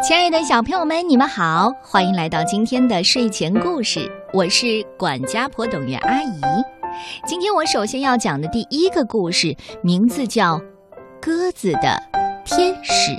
[0.00, 4.08] 亲爱的小朋友们，你们好，欢迎来到今天的睡前故事。
[4.32, 6.40] 我是管家婆董月阿姨。
[7.26, 10.56] 今天我首先要讲的第一个故事，名字叫
[11.20, 12.00] 《鸽子的
[12.44, 13.10] 天使》，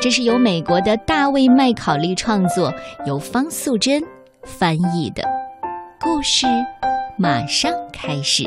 [0.00, 2.72] 这是由美国的大卫·麦考利创作，
[3.04, 4.00] 由方素珍
[4.44, 5.24] 翻译的。
[6.00, 6.46] 故事
[7.16, 8.44] 马上开始。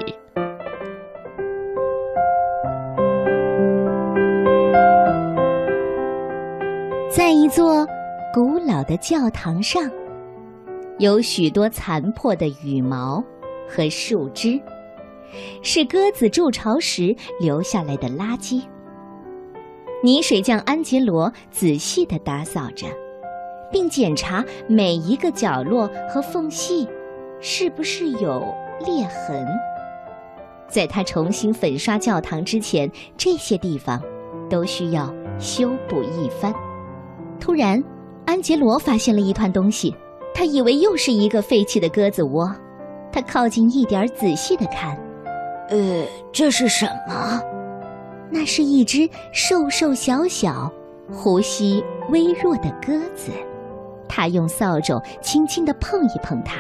[7.46, 7.88] 一座
[8.34, 9.88] 古老的教堂上，
[10.98, 13.24] 有许多残破的羽毛
[13.70, 14.60] 和树枝，
[15.62, 18.64] 是鸽子筑巢时留下来的垃圾。
[20.04, 22.88] 泥水匠安杰罗仔细地打扫着，
[23.72, 26.90] 并检查每一个角落和缝隙
[27.40, 28.44] 是不是有
[28.84, 29.48] 裂痕。
[30.68, 34.02] 在他重新粉刷教堂之前，这些地方
[34.50, 36.52] 都需要修补一番。
[37.40, 37.84] 突然，
[38.26, 39.96] 安杰罗发现了一团东西，
[40.34, 42.54] 他以为又是一个废弃的鸽子窝。
[43.12, 44.98] 他靠近一点，仔细的看，
[45.70, 47.42] 呃，这是什么？
[48.30, 50.72] 那是一只瘦瘦小小、
[51.14, 53.32] 呼吸微弱的鸽子。
[54.10, 56.58] 他用扫帚轻轻的碰一碰它。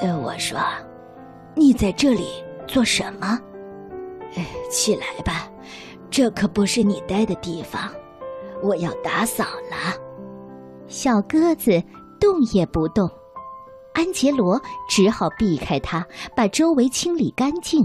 [0.00, 0.58] 呃，我说，
[1.54, 2.26] 你在这里
[2.66, 3.38] 做什么？
[4.36, 5.50] 呃，起来吧，
[6.10, 7.90] 这可不是你待的地方。
[8.62, 9.96] 我要打扫了，
[10.86, 11.82] 小鸽子
[12.20, 13.10] 动也不动，
[13.94, 17.84] 安杰罗只好避开它，把周围清理干净。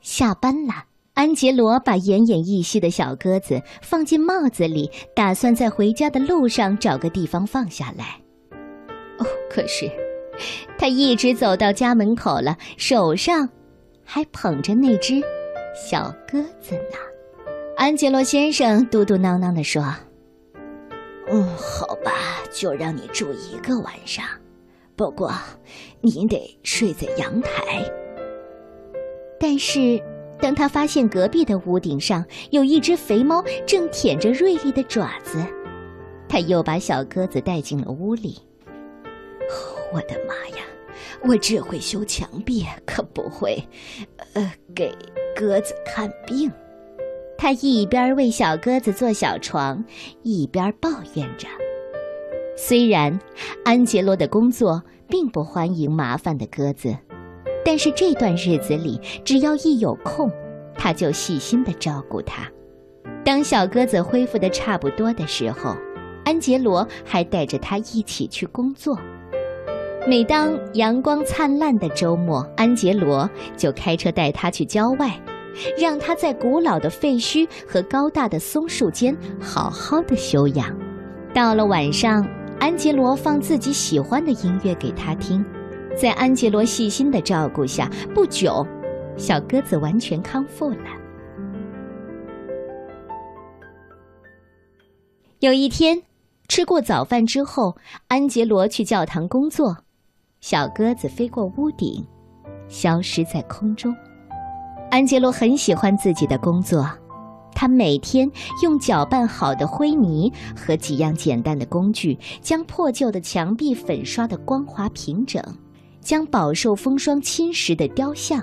[0.00, 0.84] 下班了，
[1.14, 8.18] 安杰罗把奄奄一息的小鸽子放进帽子里，打算在回家的路上找个地方放下来。
[9.18, 9.90] 哦，可是
[10.78, 13.48] 他一直走到家门口了，手上。
[14.06, 15.20] 还捧着那只
[15.74, 16.96] 小鸽子呢，
[17.76, 19.82] 安杰罗先生嘟嘟囔囔地说
[21.28, 22.12] ：“嗯，好吧，
[22.50, 24.24] 就让你住一个晚上，
[24.94, 25.30] 不过
[26.00, 27.84] 你得睡在阳台。”
[29.38, 30.00] 但是，
[30.40, 35.44] 当他发现隔壁的屋顶上有一只肥猫正舔着锐利的爪子，
[36.28, 38.38] 他又把小鸽子带进了屋里。
[39.92, 40.64] 我的妈呀！
[41.22, 43.62] 我只会修墙壁，可不会，
[44.34, 44.94] 呃，给
[45.34, 46.50] 鸽子看病。
[47.38, 49.84] 他一边为小鸽子做小床，
[50.22, 51.46] 一边抱怨着。
[52.56, 53.18] 虽然
[53.64, 56.96] 安杰罗的工作并不欢迎麻烦的鸽子，
[57.64, 60.30] 但是这段日子里，只要一有空，
[60.74, 62.50] 他就细心的照顾它。
[63.24, 65.76] 当小鸽子恢复的差不多的时候，
[66.24, 68.98] 安杰罗还带着它一起去工作。
[70.08, 75.20] 每当阳光灿烂的周末，安杰罗就开车带他去郊外，
[75.76, 80.72] 让他在古老的废墟和高大的松树间好好的休养。
[81.34, 82.24] 到了晚上，
[82.60, 85.44] 安杰罗放自己喜欢的音乐给他听。
[86.00, 88.64] 在安杰罗细心的照顾下，不久，
[89.16, 90.86] 小鸽子完全康复了。
[95.40, 96.00] 有一天，
[96.46, 99.78] 吃过早饭之后，安杰罗去教堂工作。
[100.48, 102.06] 小鸽子飞过屋顶，
[102.68, 103.92] 消失在空中。
[104.92, 106.88] 安杰罗很喜欢自己的工作，
[107.52, 108.30] 他每天
[108.62, 115.42] 用搅拌好的灰泥和几样简单的工具，将破旧的墙壁粉刷得光滑平整，
[116.00, 118.40] 将饱受风霜侵蚀的雕像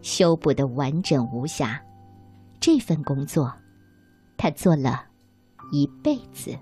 [0.00, 1.78] 修补得完整无瑕。
[2.60, 3.52] 这份工作，
[4.38, 5.04] 他做了
[5.70, 6.56] 一辈子。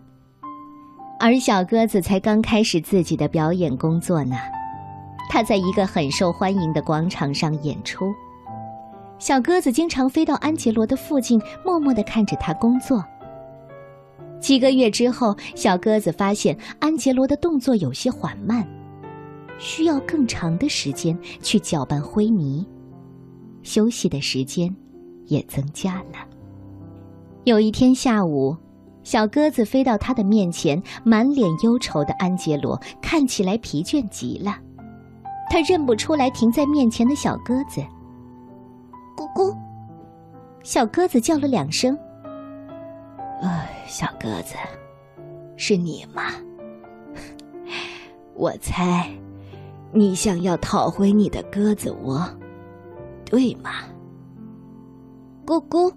[1.21, 4.37] 而小鸽子才刚开始自己的表演工作呢。
[5.33, 8.13] 他在一个很受欢迎的广场上演出，
[9.21, 13.05] 小鸽子经常飞到安杰罗的附近，默默地看着他工作。
[14.41, 18.67] 几个月之后，小鸽子发现安杰罗的动作有些缓慢，
[19.57, 22.67] 需要更长的时间去搅拌灰泥，
[23.63, 24.75] 休息的时间
[25.27, 26.27] 也增加了。
[27.45, 28.57] 有一天下午，
[29.05, 34.57] 小鸽子飞到他的面前，满脸忧愁的安杰罗看起来疲倦极了。
[35.51, 37.83] 他认不出来停在面前的小鸽子。
[39.17, 39.55] 咕咕，
[40.63, 41.99] 小鸽子叫了两声。
[43.43, 44.55] 哎，小鸽子，
[45.57, 46.23] 是你吗？
[48.35, 49.11] 我猜，
[49.93, 52.25] 你想要讨回你的鸽子窝，
[53.25, 53.71] 对吗？
[55.45, 55.93] 咕咕，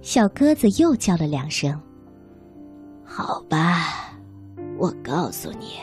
[0.00, 1.80] 小鸽子又叫了两声。
[3.04, 4.10] 好吧，
[4.78, 5.76] 我告诉你。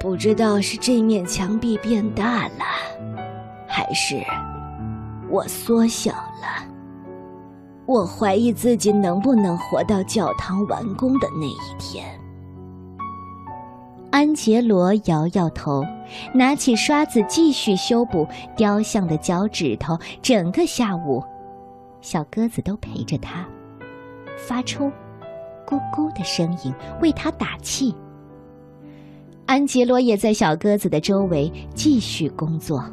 [0.00, 2.64] 不知道是这面墙壁变大了，
[3.68, 4.16] 还是
[5.28, 6.66] 我缩小了。
[7.84, 12.18] 我怀疑自己能不能活到教堂完工的那一天。
[14.10, 15.84] 安杰罗摇摇头，
[16.32, 18.26] 拿起刷子继续修补
[18.56, 19.98] 雕像的脚趾头。
[20.22, 21.22] 整个下午，
[22.00, 23.46] 小鸽子都陪着他，
[24.38, 24.90] 发出
[25.68, 27.94] “咕咕”的声音，为他打气。
[29.50, 32.84] 安杰罗也在小鸽子的周围继续工作。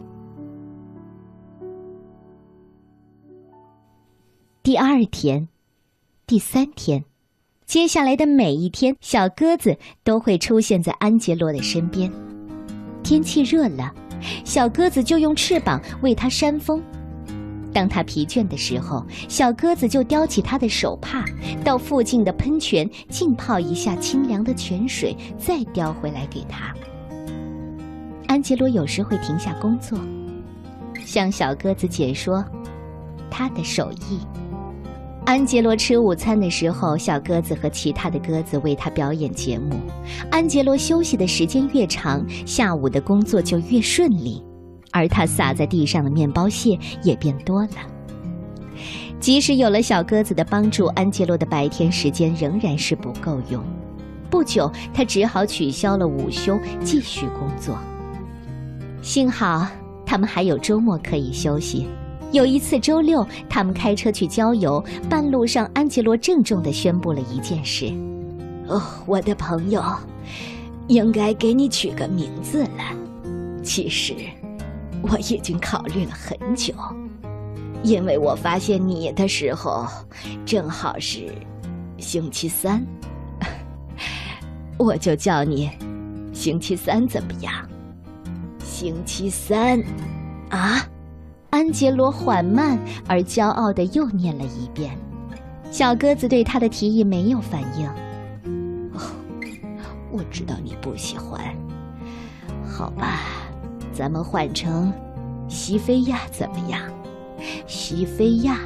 [4.63, 5.47] 第二天，
[6.25, 7.05] 第三天，
[7.67, 12.11] 接下来的每一天，小鸽子都会出现在安杰罗的身边。
[13.03, 13.93] 天气热了，
[14.43, 16.81] 小鸽子就用翅膀为他扇风。
[17.73, 21.23] 当他疲倦的时候，小鸽子就叼起他的手帕，
[21.63, 26.73] 到附近的喷泉浸泡一下清凉的泉水，再叼回来给他。
[28.27, 29.97] 安杰罗有时会停下工作，
[31.05, 32.43] 向小鸽子解说
[33.29, 34.19] 他的手艺。
[35.25, 39.75] 安杰罗吃午餐的时候，小鸽子和其他的鸽子为他表演节目。
[40.31, 44.41] 安杰罗休息的时间越长，下午的工作就越顺利。
[44.91, 47.77] 而他撒在地上的面包屑也变多了。
[49.19, 53.63] 即使有了小鸽子的帮助，安杰洛的白天时间仍然是不够用。
[54.29, 57.77] 不久，他只好取消了午休，继续工作。
[59.01, 59.67] 幸好
[60.05, 61.87] 他们还有周末可以休息。
[62.31, 67.91] 有一次周六，他们开车去郊游，半路上，安杰洛郑重地宣布了一件事
[68.67, 69.81] ：“哦，我的朋友，
[70.87, 73.63] 应该给你取个名字了。
[73.63, 74.13] 其实……”
[75.01, 76.73] 我已经考虑了很久，
[77.83, 79.87] 因为我发现你的时候
[80.45, 81.33] 正好是
[81.97, 82.85] 星期三，
[84.77, 85.71] 我就叫你
[86.33, 87.53] 星期三怎么样？
[88.63, 89.81] 星期三，
[90.49, 90.85] 啊！
[91.49, 92.77] 安杰罗缓慢
[93.07, 94.95] 而骄傲的又念了一遍。
[95.71, 97.87] 小鸽子对他的提议没有反应。
[98.93, 99.01] 哦，
[100.11, 101.41] 我知道你不喜欢，
[102.69, 103.21] 好吧。
[103.97, 104.93] 咱们换成
[105.47, 106.79] 西菲亚怎么样？
[107.65, 108.59] 西菲亚。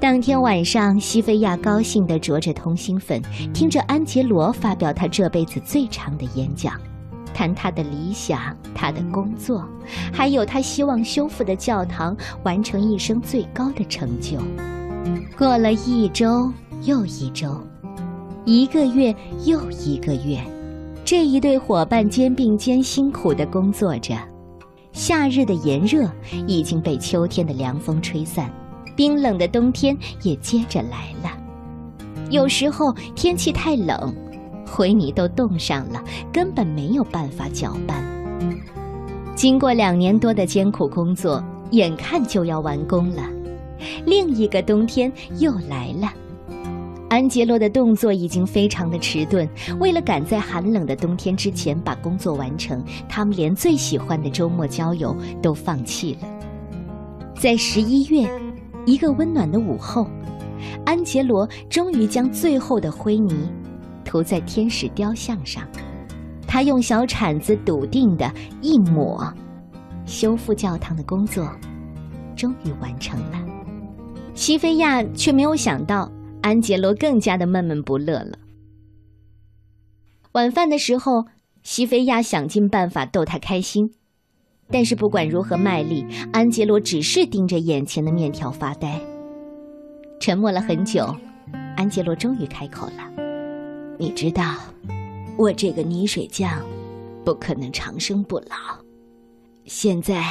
[0.00, 3.22] 当天晚上，西菲亚高兴地啄着通心粉，
[3.54, 6.80] 听着安杰罗发表他这辈子最长的演讲，
[7.32, 9.64] 谈他的理想、他的工作，
[10.12, 14.36] 还有他希望修复的教堂完成一生最高的成就。
[15.38, 16.52] 过了一周
[16.82, 17.56] 又一周，
[18.44, 19.14] 一个月
[19.44, 20.40] 又一个月。
[21.10, 24.16] 这一对伙伴肩并肩辛苦地工作着，
[24.92, 26.08] 夏日的炎热
[26.46, 28.48] 已经被秋天的凉风吹散，
[28.94, 31.36] 冰冷的冬天也接着来了。
[32.30, 34.14] 有时候天气太冷，
[34.64, 36.00] 灰泥都冻上了，
[36.32, 38.04] 根本没有办法搅拌。
[39.34, 41.42] 经过两年多的艰苦工作，
[41.72, 43.24] 眼看就要完工了，
[44.06, 46.08] 另一个冬天又来了。
[47.10, 49.46] 安杰罗的动作已经非常的迟钝，
[49.80, 56.28] 为了赶在寒冷的冬天之前把工作完成，他们连最喜欢的周末郊游都放弃了。
[57.34, 58.30] 在十一月，
[58.86, 60.06] 一个温暖的午后，
[60.86, 63.50] 安杰罗终于将最后的灰泥
[64.04, 65.64] 涂在天使雕像上，
[66.46, 69.34] 他用小铲子笃定的一抹，
[70.06, 71.50] 修复教堂的工作
[72.36, 73.40] 终于完成了。
[74.32, 76.08] 西菲亚却没有想到。
[76.42, 78.38] 安杰罗更加的闷闷不乐了。
[80.32, 81.26] 晚饭的时候，
[81.62, 83.94] 西菲亚想尽办法逗他开心，
[84.68, 89.00] 但是不管如何卖力，安杰罗只是盯着眼前的面条发呆。
[90.20, 91.14] 沉默了很久，
[91.76, 93.10] 安杰罗终于开口了
[93.98, 94.56] ：“你知道，
[95.36, 96.64] 我这个泥水匠
[97.24, 98.78] 不可能长生不老。
[99.64, 100.24] 现在，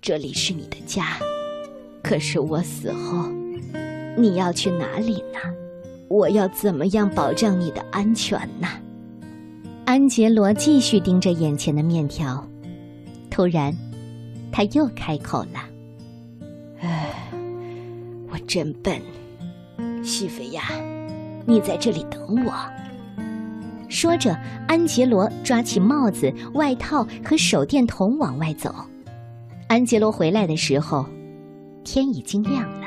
[0.00, 1.18] 这里是你的家，
[2.02, 3.30] 可是我死后……”
[4.16, 5.38] 你要去哪里呢？
[6.08, 8.68] 我要怎么样保障你的安全呢？
[9.84, 12.46] 安杰罗继续盯着眼前的面条，
[13.30, 13.76] 突然，
[14.50, 15.60] 他又开口了
[16.80, 17.12] ：“唉，
[18.30, 19.00] 我真笨，
[20.02, 20.62] 西菲亚，
[21.44, 22.52] 你在这里等我。”
[23.88, 28.74] 说着，安杰罗抓起帽子、外套和手电筒往外走。
[29.68, 31.06] 安杰罗回来的时候，
[31.84, 32.85] 天已经亮了。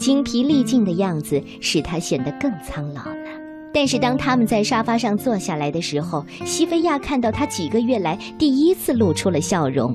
[0.00, 3.40] 精疲力尽的样子使他显得更苍老了。
[3.72, 9.94] 但是当他们在沙发上坐下来的时候，西菲亚看到他几个月来第一次露出了笑容。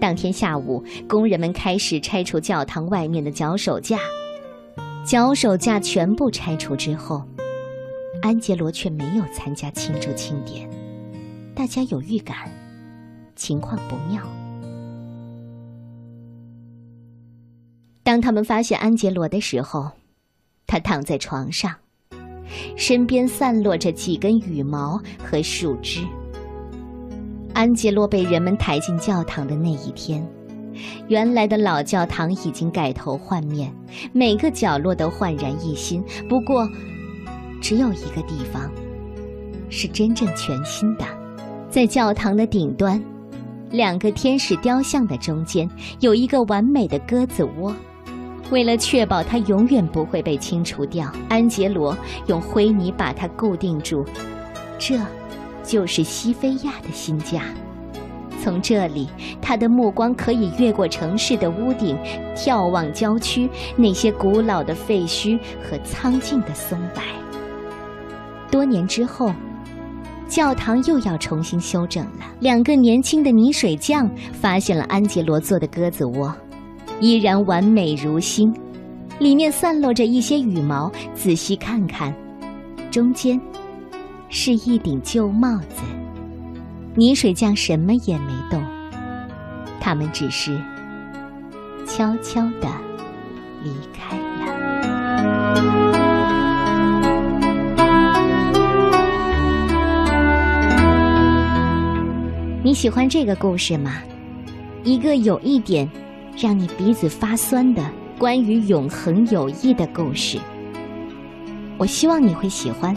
[0.00, 3.98] 当天下午，工人们开始拆除教堂外面的脚手架。
[5.06, 7.22] 脚手架全部拆除之后，
[8.22, 10.68] 安杰罗却没有参加庆祝庆典。
[11.54, 12.36] 大家有预感，
[13.36, 14.20] 情况不妙。
[18.06, 19.90] 当他们发现安杰罗的时候，
[20.64, 21.74] 他躺在床上，
[22.76, 26.06] 身边散落着几根羽毛和树枝。
[27.52, 30.24] 安杰罗被人们抬进教堂的那一天，
[31.08, 33.74] 原来的老教堂已经改头换面，
[34.12, 36.00] 每个角落都焕然一新。
[36.28, 36.64] 不过，
[37.60, 38.70] 只有一个地方
[39.68, 41.04] 是真正全新的，
[41.68, 43.02] 在教堂的顶端，
[43.72, 47.74] 两个天使雕像的中间有一个完美的鸽子窝。
[48.50, 54.04] 为了确保它永远不会被清除掉，安杰罗用灰泥把它固定住。
[54.78, 54.98] 这。
[55.68, 57.42] 就是西菲亚的新家。
[58.40, 59.08] 从这里，
[59.42, 61.98] 他的目光可以越过城市的屋顶，
[62.36, 67.02] 眺望郊区那些古老的废墟和苍劲的松柏。
[68.48, 69.34] 多年之后，
[70.28, 72.20] 教堂又要重新修整了。
[72.38, 76.32] 两个年轻的泥水匠发现了安杰罗做的鸽子窝，
[77.00, 78.54] 依然完美如新，
[79.18, 80.90] 里面散落着一些羽毛。
[81.14, 82.14] 仔细看看，
[82.90, 83.40] 中间。
[84.28, 85.84] 是一顶旧帽子，
[86.96, 88.60] 泥水匠什么也没动，
[89.80, 90.60] 他们只是
[91.86, 92.68] 悄悄的
[93.62, 94.22] 离开了。
[102.64, 104.02] 你喜欢这个故事吗？
[104.82, 105.88] 一个有一点
[106.38, 107.82] 让你鼻子发酸的
[108.18, 110.38] 关于永恒友谊的故事，
[111.78, 112.94] 我希望你会喜欢。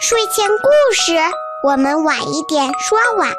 [0.00, 1.16] 睡前故事，
[1.66, 3.36] 我们晚一点说晚安。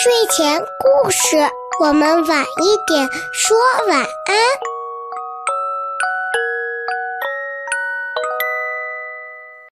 [0.00, 1.38] 睡前故事，
[1.82, 3.56] 我们晚一点说
[3.88, 4.67] 晚安。